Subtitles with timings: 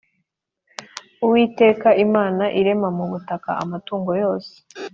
[1.25, 4.53] Uwiteka Imana irema mu butaka amatungo yose